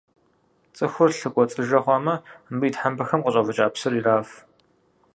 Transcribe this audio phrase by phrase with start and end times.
[0.75, 2.15] Цӏыхур лъы кӏуэцӏыжэ хъуамэ,
[2.49, 4.29] мыбы и тхьэмпэхэм къыщӏэвыкӏа псыр ираф.